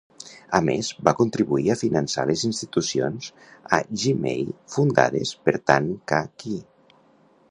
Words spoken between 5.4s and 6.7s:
per Tan Kah Kee.